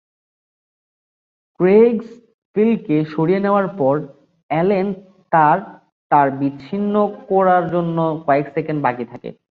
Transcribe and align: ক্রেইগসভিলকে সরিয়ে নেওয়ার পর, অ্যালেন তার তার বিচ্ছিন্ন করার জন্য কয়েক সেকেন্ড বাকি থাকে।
ক্রেইগসভিলকে 1.59 2.97
সরিয়ে 3.13 3.43
নেওয়ার 3.45 3.67
পর, 3.79 3.95
অ্যালেন 4.49 4.87
তার 5.31 5.57
তার 6.11 6.27
বিচ্ছিন্ন 6.39 6.95
করার 7.29 7.63
জন্য 7.73 7.97
কয়েক 8.25 8.45
সেকেন্ড 8.55 8.79
বাকি 8.85 9.05
থাকে। 9.11 9.29